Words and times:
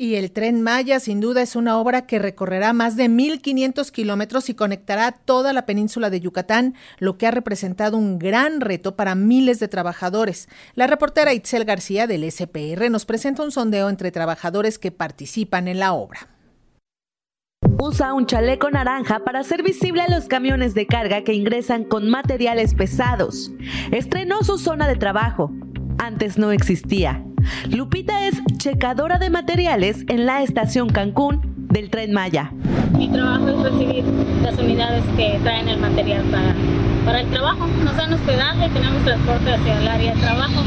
Y 0.00 0.14
el 0.14 0.30
tren 0.30 0.62
Maya 0.62 1.00
sin 1.00 1.18
duda 1.18 1.42
es 1.42 1.56
una 1.56 1.76
obra 1.76 2.06
que 2.06 2.20
recorrerá 2.20 2.72
más 2.72 2.94
de 2.94 3.10
1.500 3.10 3.90
kilómetros 3.90 4.48
y 4.48 4.54
conectará 4.54 5.10
toda 5.10 5.52
la 5.52 5.66
península 5.66 6.08
de 6.08 6.20
Yucatán, 6.20 6.76
lo 7.00 7.18
que 7.18 7.26
ha 7.26 7.32
representado 7.32 7.96
un 7.96 8.16
gran 8.16 8.60
reto 8.60 8.94
para 8.94 9.16
miles 9.16 9.58
de 9.58 9.66
trabajadores. 9.66 10.48
La 10.76 10.86
reportera 10.86 11.34
Itzel 11.34 11.64
García 11.64 12.06
del 12.06 12.30
SPR 12.30 12.88
nos 12.90 13.06
presenta 13.06 13.42
un 13.42 13.50
sondeo 13.50 13.88
entre 13.88 14.12
trabajadores 14.12 14.78
que 14.78 14.92
participan 14.92 15.66
en 15.66 15.80
la 15.80 15.92
obra. 15.92 16.28
Usa 17.80 18.14
un 18.14 18.26
chaleco 18.26 18.70
naranja 18.70 19.24
para 19.24 19.40
hacer 19.40 19.64
visible 19.64 20.02
a 20.02 20.08
los 20.08 20.28
camiones 20.28 20.74
de 20.74 20.86
carga 20.86 21.24
que 21.24 21.34
ingresan 21.34 21.82
con 21.82 22.08
materiales 22.08 22.74
pesados. 22.74 23.50
Estrenó 23.90 24.44
su 24.44 24.58
zona 24.58 24.86
de 24.86 24.94
trabajo. 24.94 25.50
Antes 25.98 26.38
no 26.38 26.52
existía. 26.52 27.24
Lupita 27.70 28.26
es 28.26 28.40
checadora 28.56 29.18
de 29.18 29.30
materiales 29.30 30.04
en 30.08 30.26
la 30.26 30.42
estación 30.42 30.88
Cancún 30.88 31.40
del 31.68 31.90
tren 31.90 32.12
Maya. 32.12 32.52
Mi 32.96 33.08
trabajo 33.08 33.48
es 33.48 33.72
recibir 33.72 34.04
las 34.42 34.58
unidades 34.58 35.04
que 35.16 35.38
traen 35.42 35.68
el 35.68 35.78
material 35.78 36.22
para, 36.30 36.54
para 37.08 37.22
el 37.22 37.30
trabajo. 37.30 37.66
Nos 37.66 37.96
dan 37.96 38.12
hospedaje, 38.12 38.68
tenemos 38.68 39.02
transporte 39.02 39.50
hacia 39.50 39.80
el 39.80 39.88
área 39.88 40.14
de 40.14 40.20
trabajo. 40.20 40.62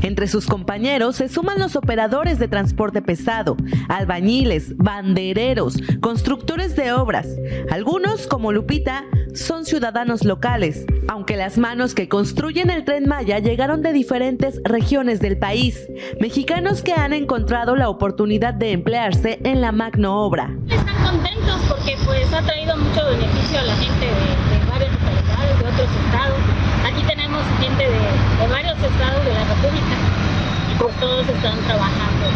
Entre 0.00 0.28
sus 0.28 0.46
compañeros 0.46 1.16
se 1.16 1.28
suman 1.28 1.58
los 1.58 1.76
operadores 1.76 2.38
de 2.38 2.48
transporte 2.48 3.02
pesado, 3.02 3.56
albañiles, 3.88 4.74
bandereros, 4.78 5.76
constructores 6.00 6.74
de 6.74 6.92
obras. 6.92 7.26
Algunos, 7.70 8.26
como 8.26 8.50
Lupita, 8.50 9.04
son 9.34 9.66
ciudadanos 9.66 10.24
locales, 10.24 10.86
aunque 11.08 11.36
las 11.36 11.58
manos 11.58 11.94
que 11.94 12.08
construyen 12.08 12.70
el 12.70 12.84
tren 12.84 13.06
Maya 13.06 13.38
llegaron 13.38 13.82
de 13.82 13.92
diferentes 13.92 14.62
regiones 14.64 15.20
del 15.20 15.36
país, 15.36 15.86
mexicanos 16.18 16.80
que 16.80 16.94
han 16.94 17.12
encontrado 17.12 17.76
la 17.76 17.90
oportunidad 17.90 18.54
de 18.54 18.72
emplearse 18.72 19.38
en 19.44 19.60
la 19.60 19.72
magno 19.72 20.24
obra. 20.24 20.56
Están 20.70 20.96
contentos 21.04 21.60
porque 21.68 21.94
pues 22.06 22.32
ha 22.32 22.40
traído 22.40 22.74
mucho 22.78 23.04
beneficio 23.04 23.58
a 23.58 23.64
la 23.64 23.76
gente 23.76 24.06
de, 24.06 24.45
otros 25.76 25.88
estados. 26.06 26.38
Aquí 26.86 27.02
tenemos 27.06 27.42
gente 27.60 27.84
de, 27.84 28.48
varios 28.48 28.78
estados 28.78 29.24
de 29.24 29.34
la 29.34 29.44
República 29.44 29.96
y 30.72 30.78
pues 30.78 30.94
todos 31.00 31.28
están 31.28 31.58
trabajando 31.66 32.26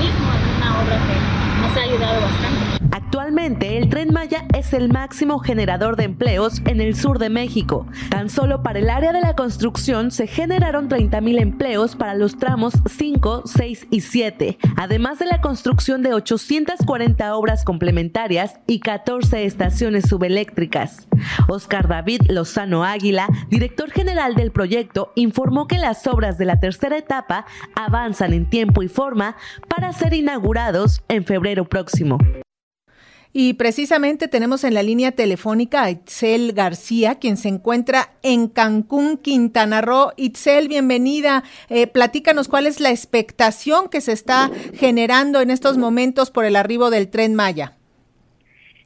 mismo 0.00 0.28
en 0.32 0.56
una 0.56 0.80
obra 0.80 0.96
que 0.96 1.66
nos 1.68 1.76
ha 1.76 1.80
ayudado 1.82 2.20
bastante. 2.22 2.96
El 3.38 3.88
tren 3.88 4.12
Maya 4.12 4.46
es 4.52 4.72
el 4.72 4.88
máximo 4.88 5.38
generador 5.38 5.94
de 5.94 6.02
empleos 6.02 6.60
en 6.64 6.80
el 6.80 6.96
sur 6.96 7.20
de 7.20 7.30
México. 7.30 7.86
Tan 8.10 8.30
solo 8.30 8.64
para 8.64 8.80
el 8.80 8.90
área 8.90 9.12
de 9.12 9.20
la 9.20 9.36
construcción 9.36 10.10
se 10.10 10.26
generaron 10.26 10.88
30.000 10.88 11.40
empleos 11.40 11.94
para 11.94 12.14
los 12.14 12.36
tramos 12.36 12.74
5, 12.84 13.44
6 13.46 13.86
y 13.90 14.00
7, 14.00 14.58
además 14.76 15.20
de 15.20 15.26
la 15.26 15.40
construcción 15.40 16.02
de 16.02 16.14
840 16.14 17.36
obras 17.36 17.64
complementarias 17.64 18.58
y 18.66 18.80
14 18.80 19.44
estaciones 19.44 20.08
subeléctricas. 20.08 21.06
Oscar 21.48 21.86
David 21.86 22.22
Lozano 22.28 22.82
Águila, 22.82 23.28
director 23.50 23.92
general 23.92 24.34
del 24.34 24.50
proyecto, 24.50 25.12
informó 25.14 25.68
que 25.68 25.78
las 25.78 26.08
obras 26.08 26.38
de 26.38 26.44
la 26.44 26.58
tercera 26.58 26.98
etapa 26.98 27.46
avanzan 27.76 28.32
en 28.32 28.50
tiempo 28.50 28.82
y 28.82 28.88
forma 28.88 29.36
para 29.68 29.92
ser 29.92 30.12
inaugurados 30.12 31.02
en 31.08 31.24
febrero 31.24 31.64
próximo. 31.66 32.18
Y 33.32 33.54
precisamente 33.54 34.28
tenemos 34.28 34.64
en 34.64 34.74
la 34.74 34.82
línea 34.82 35.12
telefónica 35.12 35.82
a 35.82 35.90
Itzel 35.90 36.52
García, 36.52 37.16
quien 37.16 37.36
se 37.36 37.48
encuentra 37.48 38.14
en 38.22 38.48
Cancún, 38.48 39.18
Quintana 39.18 39.80
Roo. 39.80 40.12
Itzel, 40.16 40.68
bienvenida. 40.68 41.44
Eh, 41.68 41.86
platícanos 41.86 42.48
cuál 42.48 42.66
es 42.66 42.80
la 42.80 42.90
expectación 42.90 43.88
que 43.88 44.00
se 44.00 44.12
está 44.12 44.50
generando 44.74 45.40
en 45.40 45.50
estos 45.50 45.78
momentos 45.78 46.30
por 46.30 46.44
el 46.44 46.56
arribo 46.56 46.90
del 46.90 47.08
tren 47.08 47.34
Maya. 47.34 47.77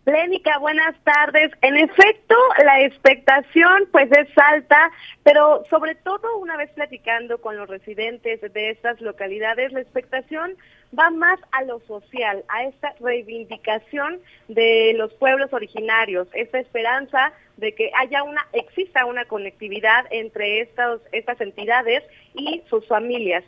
Lénica, 0.05 0.58
buenas 0.58 0.97
tardes. 1.05 1.53
En 1.61 1.77
efecto, 1.77 2.34
la 2.64 2.83
expectación 2.83 3.89
pues 3.92 4.11
es 4.11 4.29
alta, 4.36 4.90
pero 5.23 5.64
sobre 5.70 5.95
todo 5.95 6.39
una 6.39 6.57
vez 6.57 6.70
platicando 6.70 7.40
con 7.40 7.57
los 7.57 7.68
residentes 7.68 8.41
de 8.41 8.70
estas 8.70 9.01
localidades, 9.01 9.70
la 9.73 9.80
expectación 9.80 10.57
va 10.98 11.11
más 11.11 11.39
a 11.52 11.62
lo 11.62 11.79
social, 11.86 12.45
a 12.48 12.64
esta 12.64 12.95
reivindicación 12.98 14.20
de 14.48 14.92
los 14.96 15.14
pueblos 15.14 15.52
originarios, 15.52 16.27
esta 16.33 16.58
esperanza 16.58 17.33
de 17.57 17.73
que 17.73 17.92
haya 17.96 18.24
una, 18.24 18.45
exista 18.52 19.05
una 19.05 19.24
conectividad 19.27 20.07
entre 20.11 20.62
estas, 20.62 21.01
estas 21.12 21.41
entidades 21.41 22.02
y 22.35 22.61
sus 22.68 22.85
familias. 22.89 23.45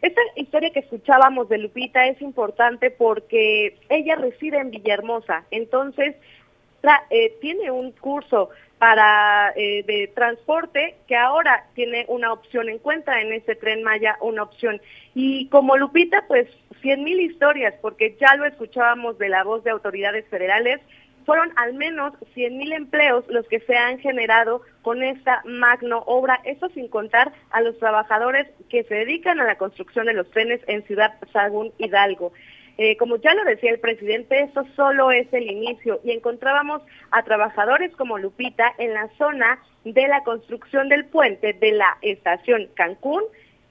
Esta 0.00 0.20
historia 0.36 0.70
que 0.70 0.80
escuchábamos 0.80 1.48
de 1.48 1.58
Lupita 1.58 2.06
es 2.06 2.20
importante 2.22 2.90
porque 2.90 3.76
ella 3.88 4.14
reside 4.16 4.58
en 4.58 4.70
Villahermosa, 4.70 5.44
entonces 5.50 6.14
eh, 7.10 7.36
tiene 7.40 7.70
un 7.70 7.90
curso 7.92 8.50
para 8.78 9.52
eh, 9.56 9.82
de 9.82 10.06
transporte 10.14 10.94
que 11.08 11.16
ahora 11.16 11.66
tiene 11.74 12.04
una 12.08 12.32
opción, 12.32 12.68
encuentra 12.68 13.20
en 13.20 13.32
ese 13.32 13.56
tren 13.56 13.82
Maya 13.82 14.16
una 14.20 14.44
opción. 14.44 14.80
Y 15.14 15.48
como 15.48 15.76
Lupita, 15.76 16.24
pues 16.28 16.48
cien 16.80 17.02
mil 17.02 17.20
historias, 17.20 17.74
porque 17.82 18.16
ya 18.20 18.36
lo 18.36 18.44
escuchábamos 18.44 19.18
de 19.18 19.28
la 19.28 19.42
voz 19.42 19.64
de 19.64 19.70
autoridades 19.70 20.24
federales, 20.28 20.80
fueron 21.28 21.52
al 21.56 21.74
menos 21.74 22.14
100 22.32 22.56
mil 22.56 22.72
empleos 22.72 23.22
los 23.28 23.46
que 23.48 23.60
se 23.60 23.76
han 23.76 23.98
generado 23.98 24.62
con 24.80 25.02
esta 25.02 25.42
magno 25.44 26.02
obra, 26.06 26.40
eso 26.44 26.70
sin 26.70 26.88
contar 26.88 27.34
a 27.50 27.60
los 27.60 27.78
trabajadores 27.78 28.46
que 28.70 28.82
se 28.84 28.94
dedican 28.94 29.38
a 29.38 29.44
la 29.44 29.58
construcción 29.58 30.06
de 30.06 30.14
los 30.14 30.30
trenes 30.30 30.62
en 30.68 30.82
Ciudad 30.84 31.12
Sagún 31.30 31.70
Hidalgo. 31.76 32.32
Eh, 32.78 32.96
como 32.96 33.16
ya 33.16 33.34
lo 33.34 33.44
decía 33.44 33.70
el 33.72 33.78
presidente, 33.78 34.40
esto 34.40 34.64
solo 34.74 35.10
es 35.10 35.30
el 35.34 35.50
inicio 35.50 36.00
y 36.02 36.12
encontrábamos 36.12 36.80
a 37.10 37.22
trabajadores 37.24 37.94
como 37.94 38.16
Lupita 38.16 38.72
en 38.78 38.94
la 38.94 39.10
zona 39.18 39.58
de 39.84 40.08
la 40.08 40.24
construcción 40.24 40.88
del 40.88 41.04
puente 41.04 41.52
de 41.52 41.72
la 41.72 41.98
estación 42.00 42.70
Cancún 42.72 43.22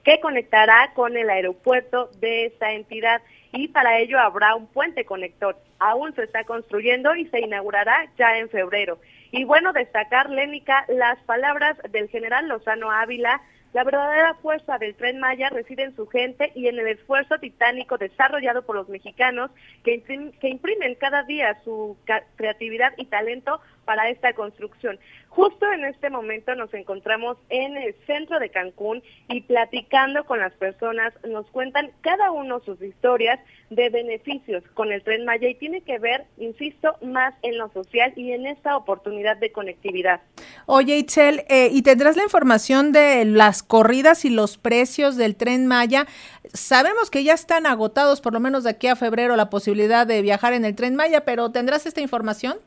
que 0.04 0.20
conectará 0.20 0.92
con 0.94 1.16
el 1.16 1.30
aeropuerto 1.30 2.10
de 2.20 2.46
esta 2.46 2.72
entidad 2.72 3.20
y 3.52 3.68
para 3.68 3.98
ello 3.98 4.18
habrá 4.18 4.54
un 4.54 4.66
puente 4.66 5.04
conector. 5.04 5.56
Aún 5.78 6.14
se 6.14 6.24
está 6.24 6.44
construyendo 6.44 7.14
y 7.14 7.26
se 7.26 7.40
inaugurará 7.40 8.10
ya 8.18 8.38
en 8.38 8.48
febrero. 8.48 8.98
Y 9.30 9.44
bueno, 9.44 9.72
destacar, 9.72 10.30
Lénica, 10.30 10.84
las 10.88 11.18
palabras 11.24 11.76
del 11.90 12.08
general 12.08 12.48
Lozano 12.48 12.90
Ávila, 12.90 13.42
la 13.74 13.84
verdadera 13.84 14.34
fuerza 14.34 14.78
del 14.78 14.94
tren 14.94 15.20
Maya 15.20 15.50
reside 15.50 15.82
en 15.82 15.94
su 15.94 16.06
gente 16.06 16.52
y 16.54 16.68
en 16.68 16.78
el 16.78 16.88
esfuerzo 16.88 17.38
titánico 17.38 17.98
desarrollado 17.98 18.62
por 18.62 18.76
los 18.76 18.88
mexicanos 18.88 19.50
que, 19.84 20.02
que 20.40 20.48
imprimen 20.48 20.94
cada 20.94 21.22
día 21.24 21.60
su 21.64 21.96
creatividad 22.36 22.94
y 22.96 23.04
talento 23.06 23.60
para 23.88 24.10
esta 24.10 24.34
construcción. 24.34 24.98
Justo 25.30 25.64
en 25.72 25.86
este 25.86 26.10
momento 26.10 26.54
nos 26.54 26.74
encontramos 26.74 27.38
en 27.48 27.74
el 27.78 27.94
centro 28.06 28.38
de 28.38 28.50
Cancún 28.50 29.02
y 29.30 29.40
platicando 29.40 30.24
con 30.24 30.40
las 30.40 30.52
personas 30.52 31.14
nos 31.26 31.46
cuentan 31.46 31.90
cada 32.02 32.30
uno 32.30 32.60
sus 32.66 32.82
historias 32.82 33.40
de 33.70 33.88
beneficios 33.88 34.62
con 34.74 34.92
el 34.92 35.02
tren 35.02 35.24
Maya 35.24 35.48
y 35.48 35.54
tiene 35.54 35.80
que 35.80 35.98
ver, 35.98 36.26
insisto, 36.36 36.96
más 37.00 37.32
en 37.40 37.56
lo 37.56 37.72
social 37.72 38.12
y 38.14 38.32
en 38.32 38.46
esta 38.46 38.76
oportunidad 38.76 39.38
de 39.38 39.50
conectividad. 39.52 40.20
Oye, 40.66 40.98
Itzel, 40.98 41.46
eh, 41.48 41.70
¿y 41.72 41.80
tendrás 41.80 42.14
la 42.14 42.24
información 42.24 42.92
de 42.92 43.24
las 43.24 43.62
corridas 43.62 44.26
y 44.26 44.30
los 44.30 44.58
precios 44.58 45.16
del 45.16 45.34
tren 45.34 45.66
Maya? 45.66 46.06
Sabemos 46.52 47.10
que 47.10 47.24
ya 47.24 47.32
están 47.32 47.64
agotados, 47.64 48.20
por 48.20 48.34
lo 48.34 48.40
menos 48.40 48.64
de 48.64 48.70
aquí 48.70 48.86
a 48.88 48.96
febrero, 48.96 49.34
la 49.34 49.48
posibilidad 49.48 50.06
de 50.06 50.20
viajar 50.20 50.52
en 50.52 50.66
el 50.66 50.74
tren 50.74 50.94
Maya, 50.94 51.24
pero 51.24 51.52
¿tendrás 51.52 51.86
esta 51.86 52.02
información? 52.02 52.58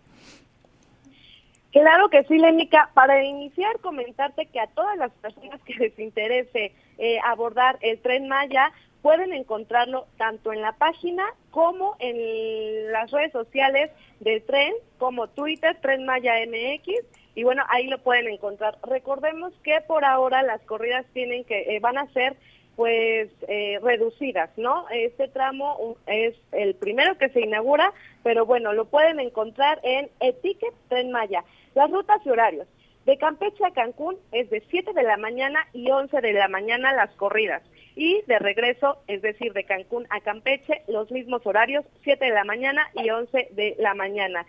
Claro 1.82 2.10
que 2.10 2.24
sí, 2.26 2.38
Lénica. 2.38 2.92
Para 2.94 3.24
iniciar, 3.24 3.80
comentarte 3.80 4.46
que 4.46 4.60
a 4.60 4.68
todas 4.68 4.96
las 5.00 5.12
personas 5.14 5.60
que 5.64 5.74
les 5.74 5.98
interese 5.98 6.74
eh, 7.00 7.18
abordar 7.26 7.80
el 7.82 8.00
tren 8.02 8.28
Maya, 8.28 8.72
pueden 9.02 9.34
encontrarlo 9.34 10.06
tanto 10.20 10.54
en 10.54 10.62
la 10.62 10.74
página 10.74 11.24
como 11.50 11.96
en 11.98 12.92
las 12.92 13.10
redes 13.10 13.32
sociales 13.32 13.90
del 14.20 14.44
tren, 14.44 14.76
como 15.00 15.28
Twitter, 15.30 15.76
Tren 15.82 16.06
Maya 16.06 16.34
MX, 16.46 17.04
y 17.34 17.44
bueno, 17.44 17.64
ahí 17.68 17.88
lo 17.88 17.98
pueden 17.98 18.28
encontrar. 18.28 18.78
Recordemos 18.84 19.52
que 19.64 19.82
por 19.82 20.06
ahora 20.06 20.44
las 20.44 20.62
corridas 20.62 21.08
tienen 21.14 21.46
que, 21.46 21.62
eh, 21.62 21.80
van 21.80 21.98
a 21.98 22.06
ser 22.14 22.36
pues 22.76 23.30
eh, 23.48 23.80
reducidas, 23.82 24.50
¿no? 24.56 24.88
Este 24.90 25.28
tramo 25.28 25.98
es 26.06 26.36
el 26.52 26.76
primero 26.76 27.18
que 27.18 27.30
se 27.30 27.42
inaugura, 27.42 27.92
pero 28.24 28.46
bueno, 28.46 28.72
lo 28.74 28.86
pueden 28.86 29.20
encontrar 29.20 29.80
en 29.84 30.10
Etiquet 30.20 30.74
Tren 30.88 31.12
Maya. 31.12 31.44
Las 31.74 31.90
rutas 31.90 32.22
y 32.26 32.30
horarios. 32.30 32.68
De 33.06 33.18
Campeche 33.18 33.66
a 33.66 33.72
Cancún 33.72 34.18
es 34.32 34.50
de 34.50 34.62
7 34.70 34.94
de 34.94 35.04
la 35.04 35.18
mañana 35.18 35.68
y 35.74 35.90
11 35.90 36.22
de 36.22 36.34
la 36.34 36.48
mañana 36.48 36.94
las 36.94 37.10
corridas. 37.16 37.64
Y 37.96 38.22
de 38.28 38.40
regreso, 38.40 38.98
es 39.08 39.22
decir, 39.22 39.54
de 39.54 39.64
Cancún 39.64 40.06
a 40.12 40.22
Campeche, 40.22 40.84
los 40.88 41.12
mismos 41.12 41.46
horarios, 41.46 41.84
7 42.04 42.26
de 42.26 42.32
la 42.32 42.44
mañana 42.44 42.88
y 42.94 43.10
11 43.10 43.50
de 43.52 43.76
la 43.80 43.96
mañana. 43.96 44.46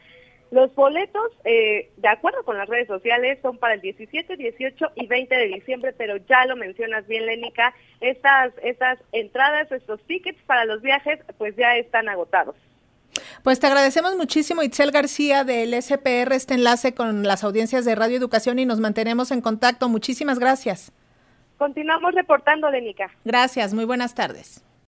Los 0.50 0.74
boletos, 0.74 1.32
eh, 1.44 1.90
de 1.96 2.08
acuerdo 2.08 2.44
con 2.44 2.58
las 2.58 2.68
redes 2.68 2.86
sociales, 2.86 3.38
son 3.40 3.56
para 3.56 3.72
el 3.72 3.80
17, 3.80 4.36
18 4.36 4.92
y 4.96 5.06
20 5.06 5.34
de 5.34 5.46
diciembre, 5.46 5.94
pero 5.96 6.18
ya 6.18 6.44
lo 6.44 6.56
mencionas 6.56 7.06
bien, 7.06 7.24
Lénica, 7.24 7.74
estas, 8.02 8.52
estas 8.62 8.98
entradas, 9.12 9.72
estos 9.72 10.02
tickets 10.02 10.42
para 10.42 10.66
los 10.66 10.82
viajes, 10.82 11.20
pues 11.38 11.56
ya 11.56 11.76
están 11.78 12.10
agotados. 12.10 12.54
Pues 13.42 13.58
te 13.58 13.66
agradecemos 13.66 14.16
muchísimo, 14.16 14.62
Itzel 14.62 14.92
García, 14.92 15.42
del 15.42 15.74
SPR, 15.74 16.32
este 16.32 16.54
enlace 16.54 16.94
con 16.94 17.24
las 17.24 17.42
audiencias 17.42 17.84
de 17.84 17.96
Radio 17.96 18.16
Educación 18.16 18.60
y 18.60 18.66
nos 18.66 18.78
mantenemos 18.78 19.32
en 19.32 19.40
contacto. 19.40 19.88
Muchísimas 19.88 20.38
gracias. 20.38 20.92
Continuamos 21.58 22.14
reportando, 22.14 22.70
Lénica. 22.70 23.10
Gracias, 23.24 23.74
muy 23.74 23.84
buenas 23.84 24.14
tardes. 24.14 24.64